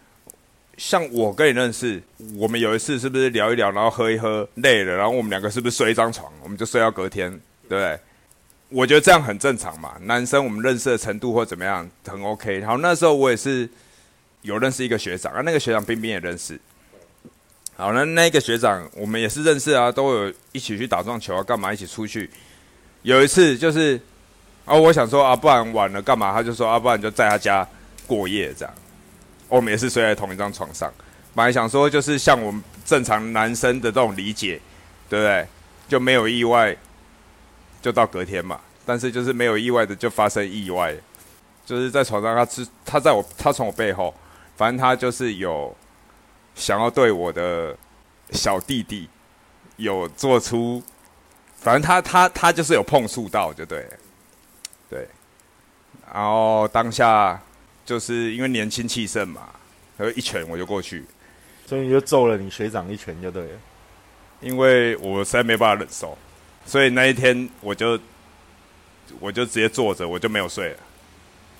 [0.77, 2.01] 像我跟你认识，
[2.35, 7.29] 我们有一次是不是聊一聊，然后喝一喝，累了，然后我们两个是不是睡一张床，我们就睡到隔天，
[7.69, 7.99] 对不对？
[8.69, 9.93] 我觉得这样很正常嘛。
[10.01, 12.57] 男生我们认识的程度或怎么样，很 OK。
[12.57, 13.69] 然后那时候我也是
[14.41, 16.59] 有认识一个学长啊，那个学长冰冰也认识。
[17.75, 22.27] 好，那那个学长我们也是认识啊，都有一起去打撞球啊，干嘛一起出去。
[23.03, 23.99] 有一次就是
[24.65, 26.33] 啊，我想说啊，不然晚了干嘛？
[26.33, 27.67] 他就说啊，不然就在他家。
[28.15, 28.73] 过夜这样，
[29.47, 30.91] 我们也是睡在同一张床上。
[31.35, 34.59] 本来想说就是像我们正常男生的这种理解，
[35.09, 35.47] 对不对？
[35.87, 36.75] 就没有意外，
[37.81, 38.59] 就到隔天嘛。
[38.85, 40.93] 但是就是没有意外的就发生意外，
[41.65, 44.13] 就是在床上，他是他在我他从我背后，
[44.55, 45.75] 反正他就是有
[46.53, 47.75] 想要对我的
[48.31, 49.09] 小弟弟
[49.77, 50.83] 有做出，
[51.57, 53.87] 反正他他他就是有碰触到，就对，
[54.89, 55.07] 对。
[56.13, 57.41] 然后当下
[57.85, 59.49] 就是因为年轻气盛嘛，
[59.97, 61.03] 然后一拳我就过去，
[61.65, 63.59] 所以你就揍了你学长一拳就对了。
[64.41, 66.17] 因为我实在没办法忍受，
[66.65, 67.99] 所以那一天我就。
[69.19, 70.77] 我就直接坐着，我就没有睡了。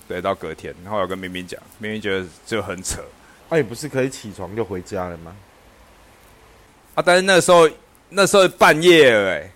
[0.08, 3.00] 对，到隔天，然后我跟明明讲，明明觉得就很扯。
[3.48, 5.36] 那也不是可以起床就回家了吗？
[6.94, 7.70] 啊，但是那时候
[8.08, 9.50] 那时候半夜了，哎，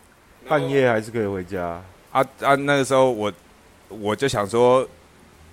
[0.47, 1.83] 半夜还是可以回家。
[2.13, 3.33] 啊啊，那个时候我
[3.89, 4.87] 我就想说，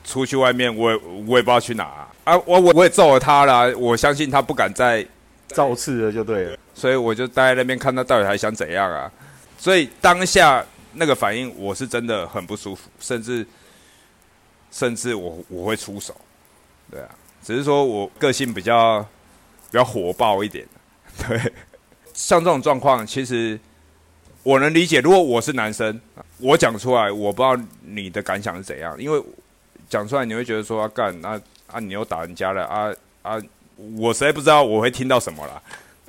[0.06, 1.84] 出去外面，我也我也不知道去哪
[2.24, 2.38] 啊。
[2.46, 5.06] 我我我也揍了他了，我相信他不敢再
[5.48, 6.58] 造次了，就对了。
[6.74, 9.12] 所以我就待在那边看他到底还想怎样啊。
[9.58, 10.66] 所以当下。
[10.98, 13.46] 那个反应我是真的很不舒服，甚至
[14.72, 16.16] 甚至我我会出手，
[16.90, 17.10] 对啊，
[17.44, 19.02] 只是说我个性比较
[19.70, 20.66] 比较火爆一点，
[21.28, 21.38] 对，
[22.14, 23.60] 像这种状况，其实
[24.42, 25.02] 我能理解。
[25.02, 26.00] 如果我是男生，
[26.38, 29.22] 我讲出来，我不知道你的感想是怎样，因为
[29.90, 33.42] 讲出来你会觉得说干那啊你又打人家了啊啊，
[33.98, 35.62] 我实在不知道我会听到什么啦。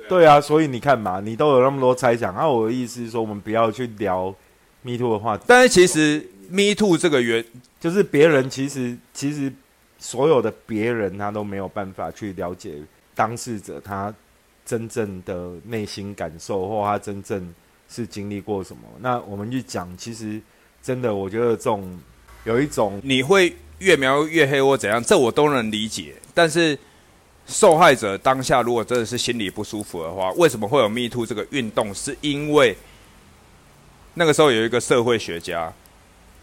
[0.07, 4.33] 对啊，所以你看嘛，你都有那么多猜想，啊我的意思是说，我们不要去聊。
[4.83, 7.43] Me Too 的话，但是其实 Me Too 这个原
[7.77, 9.51] 就是别人其实其实
[9.97, 12.75] 所有的别人他都没有办法去了解
[13.13, 14.13] 当事者他
[14.65, 17.53] 真正的内心感受，或他真正
[17.89, 18.83] 是经历过什么。
[18.99, 20.39] 那我们去讲，其实
[20.81, 21.99] 真的我觉得这种
[22.45, 26.15] 有一种你会越描越黑或怎样，这我都能理解。
[26.33, 26.77] 但是
[27.47, 31.93] 受害者当下如果真的是心里不舒服的话，为什么会有 Me Too 这个运动？
[31.93, 32.75] 是因为
[34.15, 35.71] 那个时候有一个社会学家，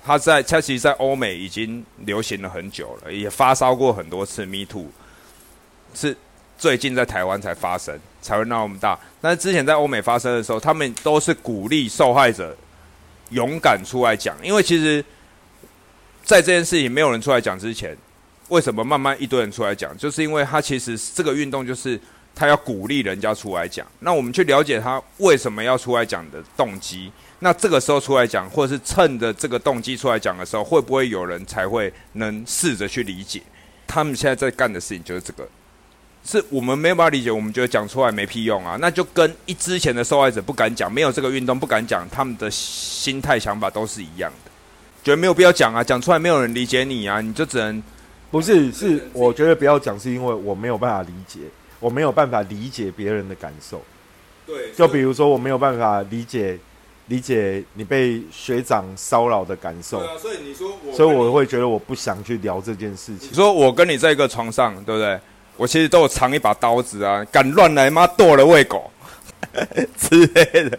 [0.05, 4.47] 他在他其实，在欧美已经流行了很久了，也发烧过很多次。
[4.47, 4.87] Me too，
[5.92, 6.16] 是
[6.57, 8.99] 最近在台湾才发生，才会闹那么大。
[9.20, 12.57] 但是之前在欧美发生的时候，他们都是鼓励受害者
[13.31, 15.05] 勇敢出来讲，因为其实，
[16.24, 17.96] 在这件事情没有人出来讲之前，
[18.48, 19.96] 为什么慢慢一堆人出来讲？
[19.96, 22.00] 就是因为他其实这个运动就是
[22.34, 23.87] 他要鼓励人家出来讲。
[24.00, 27.12] 那我们去了解他为什么要出来讲的动机。
[27.40, 33.42] 那这个时候出来讲，或者是趁着这个动机出来讲的时候，会不会有人才会能试着去理解？
[33.87, 35.46] 他们现在在干的事情就是这个，
[36.24, 38.78] 是我们没有办法理解，我们觉得讲出来没屁用啊。
[38.80, 44.50] 那就跟一之前的受害者不敢讲，没有这个运动不敢讲，他们的心态想法都是一样的，
[45.05, 47.81] 觉得没有必要讲啊，讲出来没有人理解你啊，你就只能
[48.31, 51.40] 不是是，我觉得不要讲，是因为我没有办法理解，
[51.79, 53.81] 我没有办法理解别人的感受。
[54.47, 56.59] 对，就比如说我没有办法理解。
[57.09, 63.29] 理解你被学长骚扰的感受，对啊，所以你说我，所以我会觉得我不想去聊这件事情。
[63.31, 65.21] 你说我跟你在一个床上，对不对？
[65.59, 68.90] 我其实都有藏一把刀子啊，敢乱来妈剁了喂狗
[70.01, 70.79] 之类的。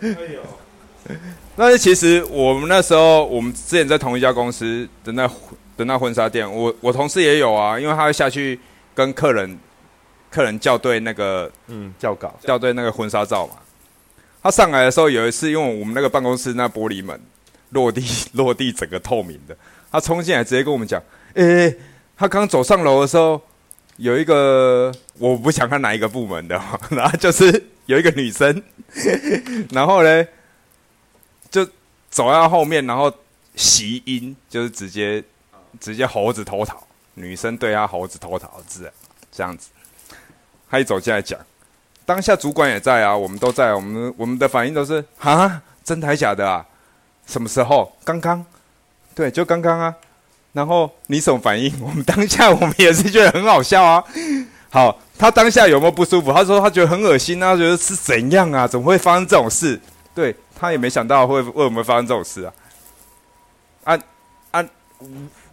[0.00, 1.14] 哎呦，
[1.60, 5.26] 那其实我们那时候，我们之前在同一家公司的那
[5.76, 8.58] 的那婚纱店，我我同事也有啊，因为他会下去
[8.94, 9.58] 跟客人
[10.30, 13.54] 客人校对那个嗯校稿校对那个婚纱照嘛。
[14.40, 17.20] 他上来的时候，有一次，因为我们那个办公室那玻璃门
[17.70, 19.56] 落地 落地整个透明的，
[19.90, 21.02] 他冲进来直接跟我们讲
[21.34, 21.76] ：“诶，
[22.16, 23.40] 他刚走上楼的时候，
[23.96, 26.54] 有一个我不想看哪一个部门的，
[26.90, 28.62] 然后就是有一个女生，
[29.74, 30.24] 然后呢
[31.50, 31.64] 就
[32.10, 33.12] 走到后面，然后
[33.56, 35.22] 袭音，就是直接
[35.80, 36.82] 直接猴子偷桃，
[37.14, 38.90] 女生对他猴子偷桃子
[39.30, 39.68] 这样子，
[40.70, 41.38] 他一走进来讲。”
[42.06, 46.64] 当下主管也在啊，我们都在，我们我们的反应都是啊，真的还假的啊？
[47.26, 47.94] 什么时候？
[48.02, 48.42] 刚刚？
[49.14, 49.94] 对，就刚刚啊。
[50.54, 51.70] 然后你什么反应？
[51.82, 54.02] 我们当下我们也是觉得很好笑啊。
[54.72, 56.32] 好，他当下有没有不舒服？
[56.32, 58.66] 他说他觉得很恶心啊，觉得是怎样啊？
[58.66, 59.78] 怎么会发生这种事？
[60.14, 62.52] 对他也没想到会为我们发生这种事啊？
[63.84, 63.98] 啊
[64.50, 64.64] 啊！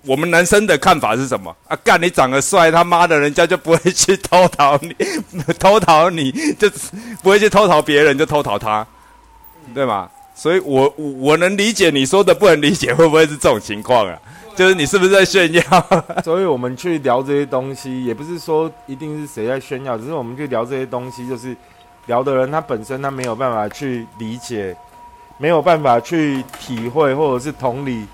[0.05, 1.75] 我们男生的看法是什么啊？
[1.83, 4.95] 干你长得帅，他妈的，人家就不会去偷逃你，
[5.59, 6.69] 偷逃你就
[7.21, 8.85] 不会去偷逃别人，就偷逃他，
[9.73, 10.09] 对吗？
[10.35, 14.19] 所以，我我我能理解你说的，不能理解会不会是这种情况啊？
[14.55, 15.63] 就是你是不是在炫耀？
[16.23, 21.55] 所以我们去聊这些东西，也不是说一定是谁在炫耀，只是我们去聊这些东西，就是
[22.07, 24.75] 聊的人他本身他没有办法去理解，
[25.37, 28.05] 没有办法去体会，或者是同理。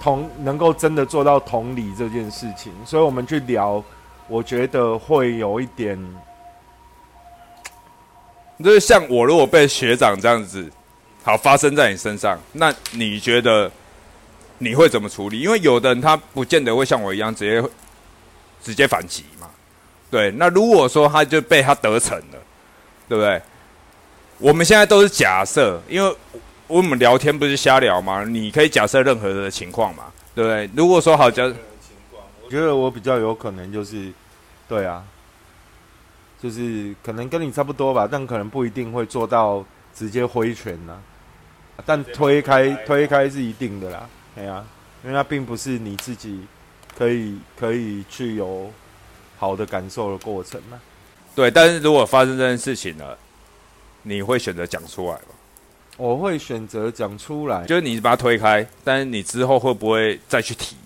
[0.00, 3.82] 同能够真的做到同理这件事情，所以我们去聊，
[4.28, 5.98] 我觉得会有一点，
[8.62, 10.70] 就是像我如果被学长这样子，
[11.24, 13.68] 好发生在你身上，那你觉得
[14.58, 15.40] 你会怎么处理？
[15.40, 17.68] 因为有的人他不见得会像我一样直接
[18.62, 19.48] 直接反击嘛，
[20.12, 20.30] 对。
[20.30, 22.38] 那如果说他就被他得逞了，
[23.08, 23.42] 对不对？
[24.38, 26.16] 我们现在都是假设，因为
[26.68, 28.24] 我们聊天不是瞎聊吗？
[28.24, 30.70] 你可以假设任何的情况嘛，对不对？
[30.76, 31.42] 如果说好假，
[32.44, 34.12] 我觉得我比较有可能就是，
[34.68, 35.02] 对啊，
[36.40, 40.96] 就是可能跟你差不多吧，但可能不一定会做到直接挥拳呐，
[41.84, 44.64] 但推开推开是一定的啦，对啊，
[45.02, 46.46] 因为它并不是你自己
[46.96, 48.70] 可以可以去有
[49.36, 50.80] 好的感受的过程嘛。
[51.34, 53.18] 对，但是如果发生这件事情了。
[54.02, 55.34] 你会选择讲出来吗？
[55.96, 60.76] 我会选择讲出来，就是你把它推开，但是你之后会不会再去提？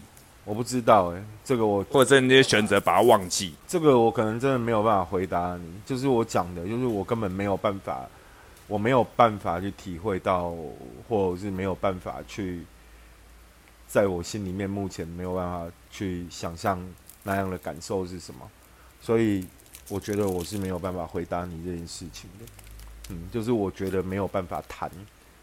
[0.45, 5.73] 我不知道哎，这个我或者你些选择把它忘记，这个我可能真的没有办法回答你。
[5.85, 8.09] 就是我讲的，就是我根本没有办法，
[8.67, 10.53] 我没有办法去体会到，
[11.09, 12.65] 或者是没有办法去，
[13.87, 16.83] 在我心里面目前没有办法去想象
[17.23, 18.51] 那样的感受是什么，
[19.01, 19.47] 所以
[19.91, 22.47] 我觉得我是没有办法回答你这件事情的。
[23.13, 24.91] 嗯，就是我觉得没有办法谈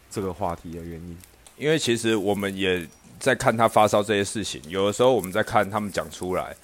[0.10, 1.18] 这个话题的原因，
[1.56, 2.84] 因为其实我们也
[3.20, 6.56] 在看他发烧这些事情，有的时候我们在看他们讲出来，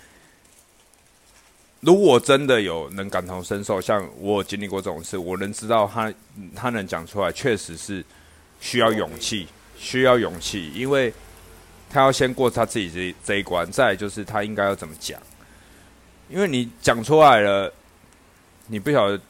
[1.82, 6.12] 如果真的有能感同身受，像我经历过这种事，我能知道他
[6.56, 8.04] 他能讲出来，确实是
[8.60, 11.14] 需要勇气，需要勇气，因为
[11.88, 15.22] 他要先过他自己这这一关，再就是他应该要怎么讲，
[16.30, 17.72] 因为你讲出来了，
[18.68, 19.22] 你不晓得。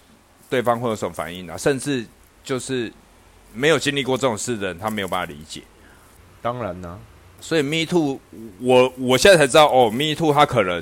[0.55, 1.57] 对方会有什么反应呢？
[1.57, 2.05] 甚至
[2.41, 2.89] 就是
[3.53, 5.61] 没有经历过这种事的人，他没有办法理解。
[6.41, 6.97] 当然呢，
[7.41, 8.17] 所以 Me Too，
[8.61, 10.81] 我我现在才知道哦，Me Too，他可能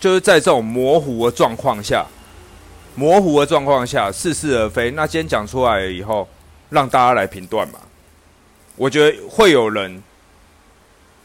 [0.00, 2.04] 就是在这种模糊的状况下，
[2.96, 4.90] 模糊的状况下似是而非。
[4.90, 6.28] 那今天讲出来以后，
[6.70, 7.78] 让大家来评断嘛。
[8.74, 10.02] 我觉得会有人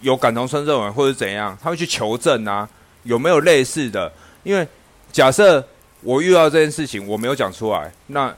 [0.02, 2.70] 有感同身受，或者怎样，他会去求证啊，
[3.02, 4.14] 有没有类似的？
[4.44, 4.68] 因为
[5.12, 5.68] 假设。
[6.02, 7.92] 我遇到这件事情，我没有讲出来。
[8.08, 8.36] 那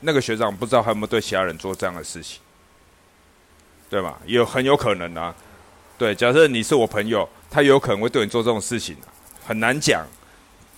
[0.00, 2.40] 那个学长不知道还有没有对其他人做这样的事情，
[3.88, 4.18] 对吧？
[4.26, 5.34] 有很有可能啊。
[5.96, 8.94] 对，假设你是我朋友，他有可能会对你做这种事情，
[9.46, 10.06] 很难讲。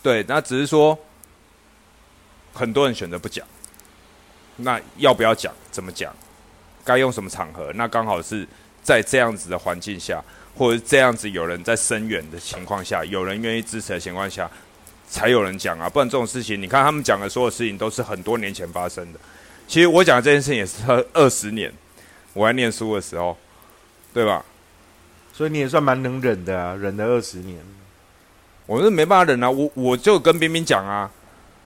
[0.00, 0.96] 对，那只是说
[2.54, 3.44] 很多人选择不讲。
[4.56, 5.52] 那要不要讲？
[5.72, 6.14] 怎么讲？
[6.84, 7.72] 该用什么场合？
[7.74, 8.46] 那刚好是
[8.84, 10.22] 在这样子的环境下，
[10.56, 14.48] 或者这样子有人在声援的情况下，有人愿意支持的情况下。
[15.10, 19.18] 才有人讲啊，不然这种事情，你看他们讲的所有事情都是很多年前发生的。
[19.66, 20.82] 其实我讲的这件事情也是
[21.14, 21.72] 二十年，
[22.34, 23.36] 我在念书的时候，
[24.12, 24.44] 对吧？
[25.32, 27.58] 所以你也算蛮能忍的啊，忍了二十年。
[28.66, 31.10] 我是没办法忍啊，我我就跟冰冰讲啊，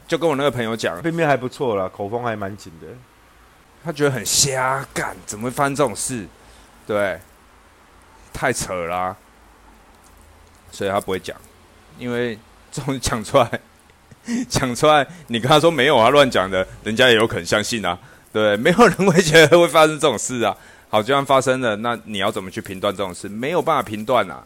[0.07, 2.87] 就跟我那个朋友讲，冰冰还不错啦，口风还蛮紧的。
[3.85, 6.27] 他觉得很瞎干，怎么会发生这种事？
[6.87, 7.19] 对，
[8.33, 9.17] 太扯啦，
[10.71, 11.37] 所以他不会讲，
[11.99, 12.39] 因为。
[12.73, 13.61] 这种讲出来，
[14.49, 17.97] 讲出来，你跟他说没有啊，乱讲的，人家也有可能相信啊，
[18.33, 20.57] 对， 没有人会觉得会发生这种事啊。
[20.89, 23.29] 好，就算发生了，那你要怎么去评断这种事？
[23.29, 24.45] 没有办法评断啊，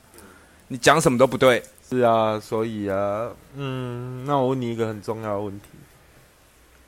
[0.69, 1.62] 你讲什么都不对。
[1.89, 5.67] 是啊，所以啊，嗯，那我问你一个很重要的问题，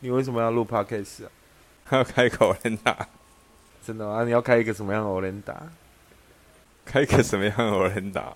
[0.00, 1.30] 你为什么要录 podcast 啊？
[1.90, 3.06] 要开口连打？
[3.86, 4.22] 真的吗？
[4.24, 5.54] 你要开一个什么样的欧连打？
[6.84, 8.32] 开一个什么样的欧连打？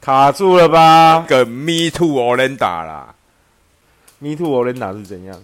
[0.00, 1.24] 卡住了吧？
[1.28, 3.14] 个 Me Too 我连打啦
[4.20, 5.42] ，Me Too 我连打是怎样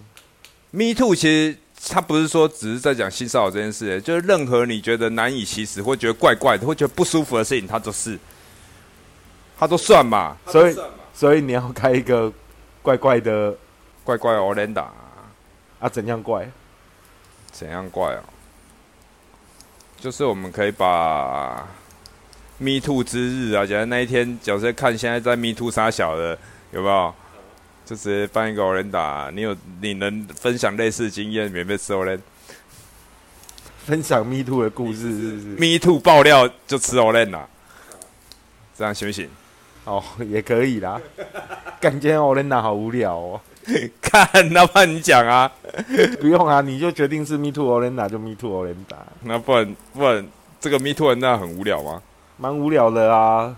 [0.71, 1.57] ？Me Too 其实
[1.89, 8.17] 他不是说只是在讲性骚扰这件事，就是任何你觉得难以启齿或觉得怪怪的或觉得不舒服的事情，他都是，
[9.59, 10.37] 他都算嘛。
[10.47, 10.77] 所以，
[11.13, 12.31] 所以你要开一个
[12.81, 13.53] 怪怪的
[14.05, 14.83] 怪怪我连打
[15.79, 15.89] 啊？
[15.89, 16.49] 怎样怪？
[17.51, 18.23] 怎样怪哦？
[19.99, 21.67] 就是我们可以把。
[22.59, 23.65] Me Too 之日啊！
[23.65, 26.37] 假如那一天，假设看现在在 Me Too 杀小的
[26.71, 27.13] 有没有，
[27.85, 29.31] 就直接办一个 Orenda，。
[29.31, 32.19] 你有你能分享类似经验，免费吃 Orenda
[33.85, 37.41] 分享 Me Too 的故事 是不是？Me Too 爆料就吃 Orenda，
[38.77, 39.29] 这样行不行？
[39.85, 41.01] 哦，也可以啦。
[41.81, 43.41] 感觉 Orenda 好无聊哦。
[44.01, 45.51] 看，那不然你讲啊？
[46.21, 48.97] 不用啊，你就决定是 Me too Orenda 就 Me too Orenda。
[49.23, 50.25] 那不然不然
[50.61, 52.01] 这个 Me Too o r e 很无聊吗？
[52.37, 53.55] 蛮无聊的啊，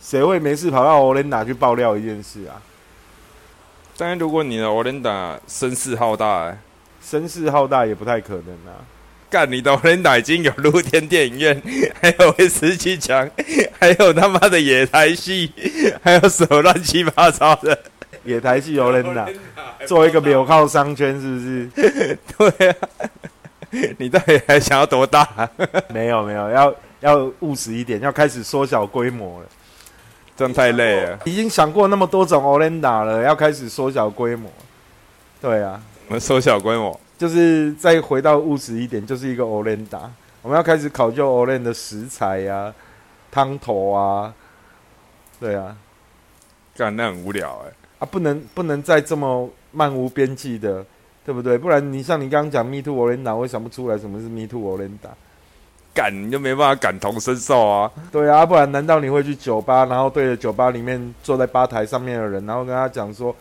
[0.00, 2.60] 谁会没事跑到欧琳达去爆料一件事啊？
[3.96, 6.56] 当然，如果你的欧琳达声势浩大，
[7.02, 8.82] 声势浩大也不太可能啊。
[9.30, 11.62] 干你的人奶已经有露天电影院，
[12.00, 13.28] 还有威士忌墙，
[13.80, 15.52] 还有他妈的野台戏，
[16.02, 17.76] 还有什么乱七八糟的
[18.24, 19.28] 野台戏有人打，
[19.86, 22.18] 做一个 纽靠商圈是不是？
[22.38, 22.76] 对啊，
[23.98, 25.26] 你到底还想要多大？
[25.92, 29.46] 没有没有，要要务实一点，要开始缩小规模了。
[30.36, 31.18] 这样太累了。
[31.24, 34.50] 已经想过那么多种 Olenda 了，要开始缩小规模。
[35.40, 40.00] 对啊，我们缩小规模，就是再回到务实一点，就是一个 Olenda。
[40.42, 42.72] 我们要开始考究 Olen 的食材呀、
[43.30, 44.34] 汤头啊。
[45.40, 45.76] 对啊，
[46.76, 50.84] 干那很无聊哎、啊，不能不能再这么漫无边际的，
[51.24, 51.56] 对不对？
[51.56, 55.10] 不然你像你刚刚讲 Me Too Olenda，我也想不出来什么是 Me Too Olenda。
[55.94, 57.88] 感你就没办法感同身受啊！
[58.10, 63.32] 对啊，不然难道你会去酒吧，然后对着酒吧里面坐在吧台上面的人，然后跟他讲说：“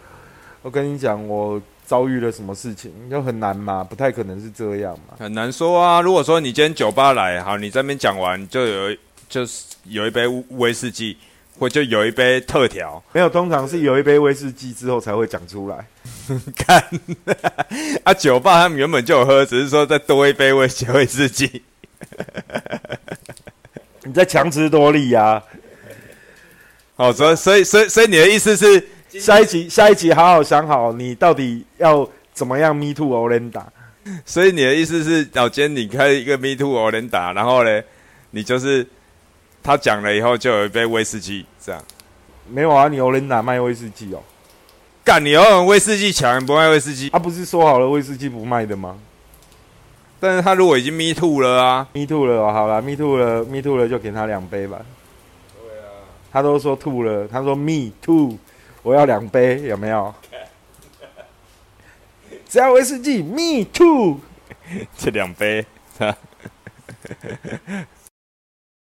[0.62, 5.16] 我跟你讲，我遭遇了什么事情？”就很难嘛，不太可能是这样嘛。
[5.18, 6.00] 很难说啊。
[6.00, 11.18] 如果说你今天酒吧来，好，你这边讲完就有就是有一杯威士忌，
[11.60, 15.86] 或就有一杯特调，没有，通常是有一杯威士忌之后才会讲出来。
[16.56, 16.84] 看
[18.04, 21.62] 啊，酒吧他们原本就有喝，只是说再多一杯威威士忌。
[24.04, 25.42] 你在强词夺理呀、
[26.96, 28.88] 好，所以所以所以所以你的意思是，
[29.20, 33.64] 下一集，下一集好好想好，你到底要怎么样 Me Too Olenda？
[34.26, 37.82] 所以你的意思是，老今天你开一个 Me Too Olenda，，然后呢，
[38.32, 38.86] 你就是
[39.64, 41.82] 他讲了以后就有一杯威士忌，这样
[42.50, 44.22] 没有啊，你 Olenda 卖威士忌哦。
[45.06, 48.98] 干你要威士忌强，你不卖威士忌，他、不是说好了威士忌不卖的吗
[50.20, 54.82] 但是他如果已经 Me Too 了啊，？Me Too 了，好了，Me Too 了，Me Too 了，就给他两杯吧。
[55.62, 55.88] 对啊，
[56.32, 58.38] 他都说吐了，他说 me too，
[58.82, 60.14] 我要两杯，有没有？
[62.48, 64.20] 只要威士忌，me too。
[64.98, 65.66] 这两杯，